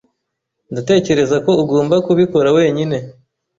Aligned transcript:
Ndatekereza 0.71 1.35
ko 1.45 1.51
ugomba 1.63 1.95
kubikora 2.05 2.49
wenyine. 2.57 2.97